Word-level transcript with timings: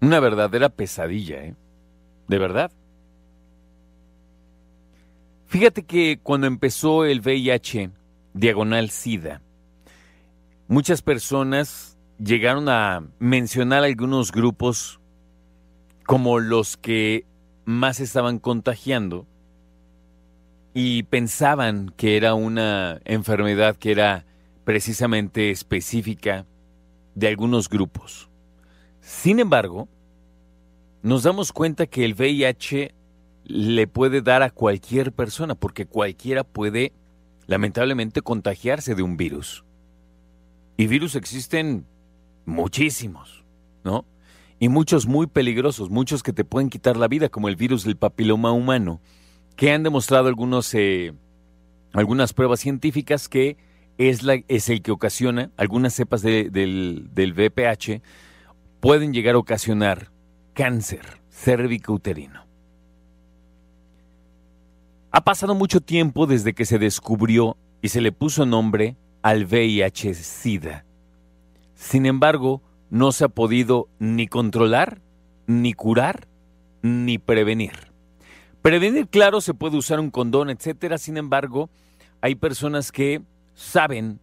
Una 0.00 0.18
verdadera 0.18 0.68
pesadilla, 0.68 1.44
¿eh? 1.44 1.54
¿De 2.26 2.38
verdad? 2.38 2.72
Fíjate 5.46 5.84
que 5.84 6.18
cuando 6.20 6.48
empezó 6.48 7.04
el 7.04 7.20
VIH, 7.20 7.90
diagonal 8.34 8.90
SIDA, 8.90 9.42
muchas 10.66 11.02
personas 11.02 11.96
llegaron 12.18 12.68
a 12.68 13.06
mencionar 13.20 13.84
algunos 13.84 14.32
grupos 14.32 14.98
como 16.04 16.40
los 16.40 16.76
que 16.76 17.26
más 17.64 18.00
estaban 18.00 18.40
contagiando 18.40 19.28
y 20.74 21.02
pensaban 21.04 21.92
que 21.96 22.16
era 22.16 22.34
una 22.34 23.00
enfermedad 23.04 23.76
que 23.76 23.92
era 23.92 24.24
precisamente 24.64 25.50
específica 25.50 26.46
de 27.14 27.28
algunos 27.28 27.68
grupos. 27.68 28.30
Sin 29.00 29.38
embargo, 29.38 29.88
nos 31.02 31.24
damos 31.24 31.52
cuenta 31.52 31.86
que 31.86 32.04
el 32.04 32.14
VIH 32.14 32.94
le 33.44 33.86
puede 33.86 34.22
dar 34.22 34.42
a 34.42 34.50
cualquier 34.50 35.12
persona, 35.12 35.54
porque 35.54 35.86
cualquiera 35.86 36.44
puede 36.44 36.92
lamentablemente 37.46 38.22
contagiarse 38.22 38.94
de 38.94 39.02
un 39.02 39.16
virus. 39.16 39.64
Y 40.76 40.86
virus 40.86 41.16
existen 41.16 41.86
muchísimos, 42.46 43.44
¿no? 43.84 44.06
Y 44.58 44.68
muchos 44.68 45.06
muy 45.06 45.26
peligrosos, 45.26 45.90
muchos 45.90 46.22
que 46.22 46.32
te 46.32 46.44
pueden 46.44 46.70
quitar 46.70 46.96
la 46.96 47.08
vida, 47.08 47.28
como 47.28 47.48
el 47.48 47.56
virus 47.56 47.84
del 47.84 47.96
papiloma 47.96 48.52
humano, 48.52 49.00
que 49.56 49.72
han 49.72 49.82
demostrado 49.82 50.28
algunos, 50.28 50.74
eh, 50.74 51.12
algunas 51.92 52.32
pruebas 52.32 52.60
científicas 52.60 53.28
que 53.28 53.56
es, 53.98 54.22
la, 54.22 54.40
es 54.48 54.68
el 54.68 54.82
que 54.82 54.90
ocasiona, 54.90 55.50
algunas 55.56 55.94
cepas 55.94 56.22
del, 56.22 56.50
del 56.52 57.32
VPH 57.34 58.02
pueden 58.80 59.12
llegar 59.12 59.36
a 59.36 59.38
ocasionar 59.38 60.10
cáncer 60.54 61.22
cérvico-uterino. 61.30 62.46
Ha 65.10 65.24
pasado 65.24 65.54
mucho 65.54 65.80
tiempo 65.80 66.26
desde 66.26 66.54
que 66.54 66.64
se 66.64 66.78
descubrió 66.78 67.56
y 67.82 67.88
se 67.88 68.00
le 68.00 68.12
puso 68.12 68.46
nombre 68.46 68.96
al 69.22 69.44
VIH-Sida. 69.44 70.84
Sin 71.74 72.06
embargo, 72.06 72.62
no 72.90 73.12
se 73.12 73.24
ha 73.24 73.28
podido 73.28 73.88
ni 73.98 74.26
controlar, 74.26 75.00
ni 75.46 75.74
curar, 75.74 76.28
ni 76.82 77.18
prevenir. 77.18 77.91
Prevenir, 78.62 79.08
claro, 79.08 79.40
se 79.40 79.54
puede 79.54 79.76
usar 79.76 79.98
un 79.98 80.10
condón, 80.10 80.48
etcétera. 80.48 80.96
Sin 80.96 81.16
embargo, 81.16 81.68
hay 82.20 82.36
personas 82.36 82.92
que 82.92 83.20
saben 83.54 84.20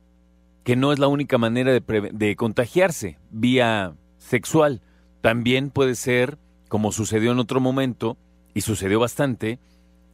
que 0.63 0.77
no 0.77 0.93
es 0.93 0.99
la 0.99 1.07
única 1.07 1.37
manera 1.37 1.73
de, 1.73 2.35
contagiarse 2.37 3.17
vía 3.31 3.95
sexual. 4.17 4.81
También 5.21 5.71
puede 5.71 5.95
ser, 5.95 6.37
como 6.69 6.93
sucedió 6.93 7.33
en 7.33 7.39
otro 7.39 7.59
momento, 7.59 8.17
y 8.53 8.61
sucedió 8.61 8.99
bastante, 8.99 9.59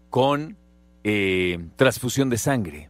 con 0.09 0.57
eh, 1.03 1.59
transfusión 1.75 2.29
de 2.31 2.37
sangre. 2.37 2.89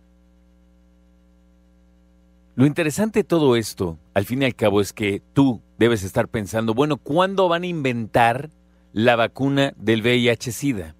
Lo 2.55 2.65
interesante 2.65 3.19
de 3.19 3.23
todo 3.25 3.57
esto, 3.57 3.99
al 4.13 4.23
fin 4.23 4.41
y 4.41 4.45
al 4.45 4.55
cabo, 4.55 4.79
es 4.79 4.93
que 4.93 5.21
tú 5.33 5.61
debes 5.77 6.03
estar 6.03 6.29
pensando, 6.29 6.73
bueno, 6.73 6.95
¿cuándo 6.95 7.49
van 7.49 7.63
a 7.63 7.67
inventar 7.67 8.49
la 8.93 9.17
vacuna 9.17 9.73
del 9.75 10.01
VIH-Sida? 10.01 10.95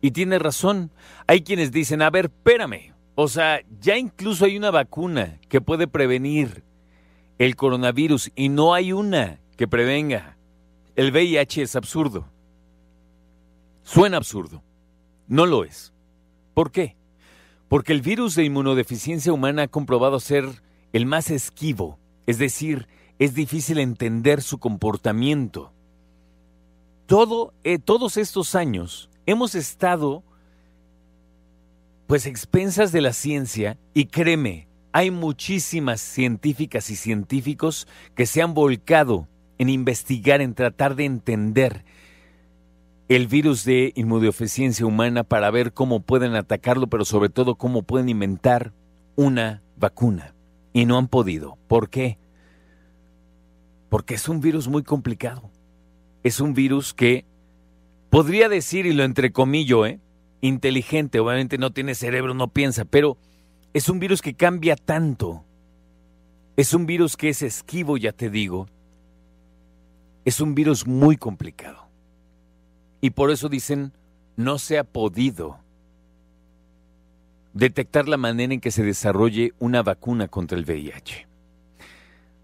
Y 0.00 0.12
tiene 0.12 0.38
razón, 0.38 0.90
hay 1.26 1.42
quienes 1.42 1.72
dicen, 1.72 2.02
a 2.02 2.10
ver, 2.10 2.26
espérame, 2.26 2.94
o 3.14 3.28
sea, 3.28 3.60
ya 3.80 3.98
incluso 3.98 4.46
hay 4.46 4.56
una 4.56 4.70
vacuna 4.70 5.38
que 5.48 5.60
puede 5.60 5.86
prevenir 5.86 6.64
el 7.38 7.56
coronavirus 7.56 8.30
y 8.34 8.48
no 8.48 8.72
hay 8.72 8.92
una 8.92 9.40
que 9.56 9.68
prevenga. 9.68 10.38
El 10.96 11.10
VIH 11.10 11.62
es 11.62 11.76
absurdo. 11.76 12.26
Suena 13.82 14.16
absurdo. 14.16 14.62
No 15.28 15.44
lo 15.44 15.64
es. 15.64 15.92
¿Por 16.54 16.70
qué? 16.70 16.96
Porque 17.68 17.92
el 17.92 18.00
virus 18.00 18.34
de 18.34 18.44
inmunodeficiencia 18.44 19.32
humana 19.32 19.64
ha 19.64 19.68
comprobado 19.68 20.18
ser 20.18 20.46
el 20.92 21.06
más 21.06 21.30
esquivo, 21.30 21.98
es 22.26 22.38
decir, 22.38 22.88
es 23.18 23.34
difícil 23.34 23.78
entender 23.78 24.40
su 24.40 24.58
comportamiento. 24.58 25.72
Todo, 27.06 27.52
eh, 27.64 27.78
todos 27.78 28.16
estos 28.16 28.54
años 28.54 29.09
hemos 29.30 29.54
estado 29.54 30.22
pues 32.06 32.26
expensas 32.26 32.90
de 32.90 33.00
la 33.00 33.12
ciencia 33.12 33.78
y 33.94 34.06
créeme, 34.06 34.66
hay 34.92 35.10
muchísimas 35.10 36.00
científicas 36.00 36.90
y 36.90 36.96
científicos 36.96 37.86
que 38.16 38.26
se 38.26 38.42
han 38.42 38.54
volcado 38.54 39.28
en 39.58 39.68
investigar, 39.68 40.40
en 40.40 40.54
tratar 40.54 40.96
de 40.96 41.04
entender 41.04 41.84
el 43.08 43.26
virus 43.28 43.64
de 43.64 43.92
inmunodeficiencia 43.94 44.86
humana 44.86 45.22
para 45.22 45.50
ver 45.50 45.72
cómo 45.72 46.00
pueden 46.00 46.34
atacarlo, 46.34 46.88
pero 46.88 47.04
sobre 47.04 47.28
todo 47.28 47.56
cómo 47.56 47.82
pueden 47.82 48.08
inventar 48.08 48.72
una 49.16 49.62
vacuna 49.76 50.34
y 50.72 50.86
no 50.86 50.98
han 50.98 51.08
podido. 51.08 51.58
¿Por 51.68 51.90
qué? 51.90 52.18
Porque 53.88 54.14
es 54.14 54.28
un 54.28 54.40
virus 54.40 54.68
muy 54.68 54.82
complicado. 54.82 55.50
Es 56.22 56.40
un 56.40 56.54
virus 56.54 56.94
que 56.94 57.24
podría 58.10 58.48
decir, 58.48 58.86
y 58.86 58.92
lo 58.92 59.04
entrecomillo, 59.04 59.86
¿eh? 59.86 60.00
inteligente, 60.40 61.20
obviamente 61.20 61.58
no 61.58 61.72
tiene 61.72 61.94
cerebro, 61.94 62.34
no 62.34 62.48
piensa, 62.48 62.84
pero 62.84 63.16
es 63.72 63.88
un 63.88 64.00
virus 64.00 64.22
que 64.22 64.34
cambia 64.34 64.76
tanto. 64.76 65.44
Es 66.56 66.74
un 66.74 66.86
virus 66.86 67.16
que 67.16 67.28
es 67.28 67.42
esquivo, 67.42 67.96
ya 67.96 68.12
te 68.12 68.30
digo. 68.30 68.66
Es 70.24 70.40
un 70.40 70.54
virus 70.54 70.86
muy 70.86 71.16
complicado. 71.16 71.88
Y 73.00 73.10
por 73.10 73.30
eso 73.30 73.48
dicen, 73.48 73.92
no 74.36 74.58
se 74.58 74.78
ha 74.78 74.84
podido 74.84 75.58
detectar 77.52 78.08
la 78.08 78.16
manera 78.16 78.52
en 78.52 78.60
que 78.60 78.70
se 78.70 78.82
desarrolle 78.82 79.52
una 79.58 79.82
vacuna 79.82 80.28
contra 80.28 80.58
el 80.58 80.64
VIH. 80.64 81.26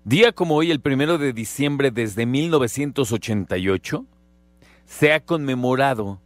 Día 0.04 0.32
como 0.32 0.54
hoy, 0.54 0.70
el 0.70 0.80
primero 0.80 1.18
de 1.18 1.32
diciembre 1.32 1.90
desde 1.90 2.26
1988, 2.26 4.06
se 4.86 5.12
ha 5.12 5.20
conmemorado 5.20 6.20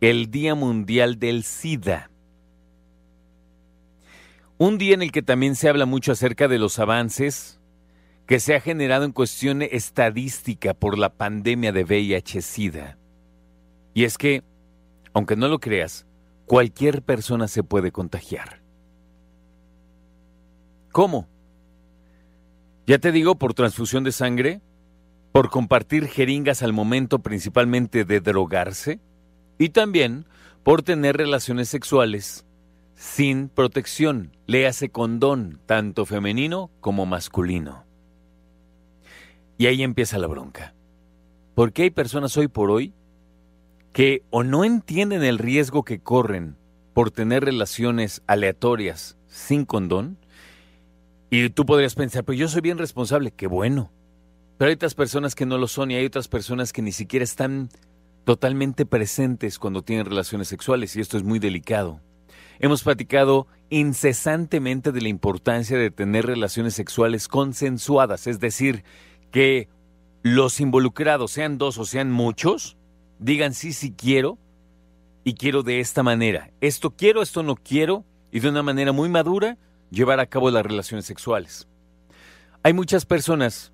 el 0.00 0.30
Día 0.30 0.54
Mundial 0.54 1.18
del 1.18 1.42
SIDA. 1.42 2.10
Un 4.56 4.78
día 4.78 4.94
en 4.94 5.02
el 5.02 5.12
que 5.12 5.22
también 5.22 5.56
se 5.56 5.68
habla 5.68 5.86
mucho 5.86 6.12
acerca 6.12 6.48
de 6.48 6.58
los 6.58 6.78
avances 6.78 7.60
que 8.26 8.38
se 8.38 8.54
ha 8.54 8.60
generado 8.60 9.04
en 9.04 9.12
cuestión 9.12 9.62
estadística 9.62 10.74
por 10.74 10.96
la 10.96 11.12
pandemia 11.12 11.72
de 11.72 11.84
VIH-Sida. 11.84 12.96
Y 13.94 14.04
es 14.04 14.16
que, 14.16 14.44
aunque 15.12 15.36
no 15.36 15.48
lo 15.48 15.58
creas, 15.58 16.06
cualquier 16.46 17.02
persona 17.02 17.48
se 17.48 17.64
puede 17.64 17.90
contagiar. 17.90 18.62
¿Cómo? 20.92 21.28
Ya 22.86 22.98
te 22.98 23.10
digo, 23.10 23.34
por 23.34 23.54
transfusión 23.54 24.04
de 24.04 24.12
sangre, 24.12 24.60
por 25.32 25.50
compartir 25.50 26.06
jeringas 26.06 26.62
al 26.62 26.72
momento 26.72 27.20
principalmente 27.20 28.04
de 28.04 28.20
drogarse 28.20 29.00
y 29.58 29.70
también 29.70 30.26
por 30.62 30.82
tener 30.82 31.16
relaciones 31.16 31.68
sexuales 31.68 32.46
sin 32.94 33.48
protección, 33.48 34.36
léase 34.46 34.90
condón, 34.90 35.60
tanto 35.66 36.06
femenino 36.06 36.70
como 36.80 37.06
masculino. 37.06 37.84
Y 39.58 39.66
ahí 39.66 39.82
empieza 39.82 40.18
la 40.18 40.28
bronca. 40.28 40.74
Porque 41.54 41.82
hay 41.82 41.90
personas 41.90 42.36
hoy 42.36 42.48
por 42.48 42.70
hoy 42.70 42.94
que 43.92 44.22
o 44.30 44.42
no 44.42 44.64
entienden 44.64 45.22
el 45.24 45.38
riesgo 45.38 45.82
que 45.82 46.00
corren 46.00 46.56
por 46.94 47.10
tener 47.10 47.44
relaciones 47.44 48.22
aleatorias 48.26 49.18
sin 49.26 49.64
condón, 49.64 50.18
y 51.30 51.48
tú 51.48 51.64
podrías 51.64 51.94
pensar, 51.94 52.24
pero 52.24 52.36
yo 52.36 52.48
soy 52.48 52.60
bien 52.60 52.76
responsable, 52.76 53.30
qué 53.30 53.46
bueno. 53.46 53.90
Pero 54.62 54.70
hay 54.70 54.74
otras 54.76 54.94
personas 54.94 55.34
que 55.34 55.44
no 55.44 55.58
lo 55.58 55.66
son 55.66 55.90
y 55.90 55.96
hay 55.96 56.06
otras 56.06 56.28
personas 56.28 56.72
que 56.72 56.82
ni 56.82 56.92
siquiera 56.92 57.24
están 57.24 57.68
totalmente 58.22 58.86
presentes 58.86 59.58
cuando 59.58 59.82
tienen 59.82 60.06
relaciones 60.06 60.46
sexuales 60.46 60.94
y 60.94 61.00
esto 61.00 61.16
es 61.16 61.24
muy 61.24 61.40
delicado. 61.40 62.00
Hemos 62.60 62.84
platicado 62.84 63.48
incesantemente 63.70 64.92
de 64.92 65.00
la 65.00 65.08
importancia 65.08 65.76
de 65.76 65.90
tener 65.90 66.26
relaciones 66.26 66.74
sexuales 66.74 67.26
consensuadas, 67.26 68.28
es 68.28 68.38
decir, 68.38 68.84
que 69.32 69.68
los 70.22 70.60
involucrados, 70.60 71.32
sean 71.32 71.58
dos 71.58 71.76
o 71.76 71.84
sean 71.84 72.12
muchos, 72.12 72.76
digan 73.18 73.54
sí, 73.54 73.72
sí 73.72 73.90
quiero 73.90 74.38
y 75.24 75.34
quiero 75.34 75.64
de 75.64 75.80
esta 75.80 76.04
manera. 76.04 76.52
Esto 76.60 76.92
quiero, 76.92 77.22
esto 77.22 77.42
no 77.42 77.56
quiero 77.56 78.04
y 78.30 78.38
de 78.38 78.50
una 78.50 78.62
manera 78.62 78.92
muy 78.92 79.08
madura 79.08 79.58
llevar 79.90 80.20
a 80.20 80.26
cabo 80.26 80.52
las 80.52 80.64
relaciones 80.64 81.04
sexuales. 81.04 81.66
Hay 82.62 82.74
muchas 82.74 83.06
personas 83.06 83.71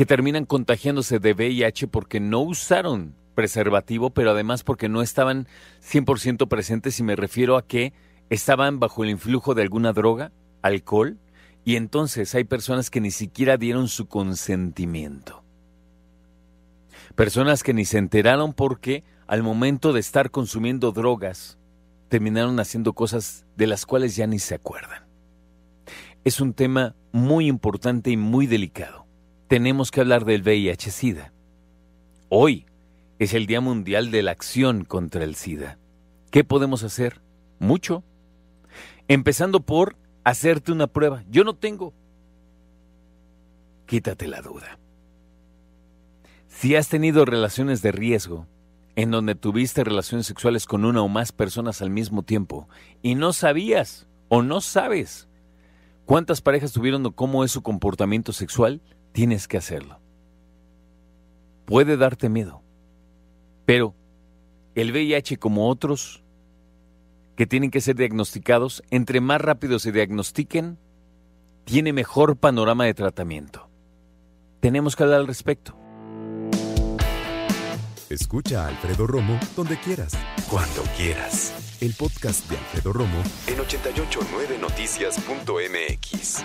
que 0.00 0.06
terminan 0.06 0.46
contagiándose 0.46 1.18
de 1.18 1.34
VIH 1.34 1.86
porque 1.86 2.20
no 2.20 2.40
usaron 2.40 3.14
preservativo, 3.34 4.08
pero 4.08 4.30
además 4.30 4.64
porque 4.64 4.88
no 4.88 5.02
estaban 5.02 5.46
100% 5.82 6.48
presentes 6.48 6.98
y 6.98 7.02
me 7.02 7.16
refiero 7.16 7.58
a 7.58 7.66
que 7.66 7.92
estaban 8.30 8.80
bajo 8.80 9.04
el 9.04 9.10
influjo 9.10 9.54
de 9.54 9.60
alguna 9.60 9.92
droga, 9.92 10.32
alcohol, 10.62 11.18
y 11.66 11.76
entonces 11.76 12.34
hay 12.34 12.44
personas 12.44 12.88
que 12.88 13.02
ni 13.02 13.10
siquiera 13.10 13.58
dieron 13.58 13.88
su 13.88 14.08
consentimiento. 14.08 15.44
Personas 17.14 17.62
que 17.62 17.74
ni 17.74 17.84
se 17.84 17.98
enteraron 17.98 18.54
porque 18.54 19.04
al 19.26 19.42
momento 19.42 19.92
de 19.92 20.00
estar 20.00 20.30
consumiendo 20.30 20.92
drogas 20.92 21.58
terminaron 22.08 22.58
haciendo 22.58 22.94
cosas 22.94 23.44
de 23.54 23.66
las 23.66 23.84
cuales 23.84 24.16
ya 24.16 24.26
ni 24.26 24.38
se 24.38 24.54
acuerdan. 24.54 25.02
Es 26.24 26.40
un 26.40 26.54
tema 26.54 26.96
muy 27.12 27.48
importante 27.48 28.10
y 28.10 28.16
muy 28.16 28.46
delicado. 28.46 28.99
Tenemos 29.50 29.90
que 29.90 30.00
hablar 30.00 30.24
del 30.26 30.44
VIH-Sida. 30.44 31.32
Hoy 32.28 32.66
es 33.18 33.34
el 33.34 33.46
Día 33.46 33.60
Mundial 33.60 34.12
de 34.12 34.22
la 34.22 34.30
Acción 34.30 34.84
contra 34.84 35.24
el 35.24 35.34
SIDA. 35.34 35.76
¿Qué 36.30 36.44
podemos 36.44 36.84
hacer? 36.84 37.20
Mucho. 37.58 38.04
Empezando 39.08 39.58
por 39.58 39.96
hacerte 40.22 40.70
una 40.70 40.86
prueba. 40.86 41.24
Yo 41.28 41.42
no 41.42 41.56
tengo. 41.56 41.92
Quítate 43.86 44.28
la 44.28 44.40
duda. 44.40 44.78
Si 46.46 46.76
has 46.76 46.88
tenido 46.88 47.24
relaciones 47.24 47.82
de 47.82 47.90
riesgo, 47.90 48.46
en 48.94 49.10
donde 49.10 49.34
tuviste 49.34 49.82
relaciones 49.82 50.28
sexuales 50.28 50.64
con 50.64 50.84
una 50.84 51.02
o 51.02 51.08
más 51.08 51.32
personas 51.32 51.82
al 51.82 51.90
mismo 51.90 52.22
tiempo, 52.22 52.68
y 53.02 53.16
no 53.16 53.32
sabías 53.32 54.06
o 54.28 54.42
no 54.42 54.60
sabes 54.60 55.28
cuántas 56.06 56.40
parejas 56.40 56.70
tuvieron 56.70 57.04
o 57.04 57.16
cómo 57.16 57.42
es 57.42 57.50
su 57.50 57.62
comportamiento 57.62 58.32
sexual, 58.32 58.80
tienes 59.12 59.48
que 59.48 59.56
hacerlo. 59.56 60.00
Puede 61.64 61.96
darte 61.96 62.28
miedo, 62.28 62.62
pero 63.64 63.94
el 64.74 64.92
VIH 64.92 65.38
como 65.38 65.68
otros 65.68 66.22
que 67.36 67.46
tienen 67.46 67.70
que 67.70 67.80
ser 67.80 67.96
diagnosticados, 67.96 68.82
entre 68.90 69.20
más 69.20 69.40
rápido 69.40 69.78
se 69.78 69.92
diagnostiquen, 69.92 70.78
tiene 71.64 71.92
mejor 71.92 72.36
panorama 72.36 72.84
de 72.84 72.94
tratamiento. 72.94 73.68
Tenemos 74.60 74.94
que 74.94 75.04
hablar 75.04 75.20
al 75.20 75.26
respecto. 75.26 75.74
Escucha 78.10 78.64
a 78.64 78.68
Alfredo 78.68 79.06
Romo 79.06 79.40
donde 79.56 79.78
quieras. 79.78 80.12
Cuando 80.50 80.82
quieras. 80.96 81.54
El 81.80 81.94
podcast 81.94 82.46
de 82.50 82.58
Alfredo 82.58 82.92
Romo 82.92 83.22
en 83.46 83.56
889noticias.mx. 83.56 86.44